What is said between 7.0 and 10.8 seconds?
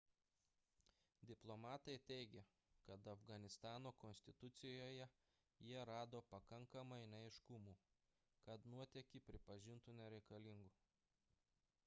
neaiškumų kad nuotėkį pripažintų nereikalingu